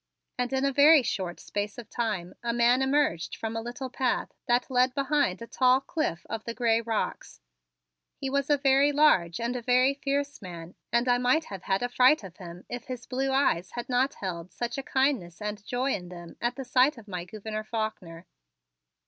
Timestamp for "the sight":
16.55-16.97